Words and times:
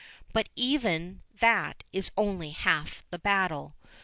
But 0.33 0.49
even 0.55 1.21
that 1.41 1.83
is 1.93 2.09
only 2.17 2.49
half 2.49 3.03
the 3.11 3.19
battle. 3.19 3.75